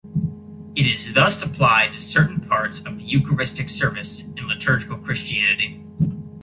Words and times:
It 0.75 0.87
is 0.87 1.13
thus 1.13 1.43
applied 1.43 1.93
to 1.93 1.99
certain 1.99 2.39
parts 2.41 2.79
of 2.79 2.97
the 2.97 3.03
Eucharistic 3.03 3.69
service 3.69 4.21
in 4.35 4.47
liturgical 4.47 4.97
Christianity. 4.97 5.83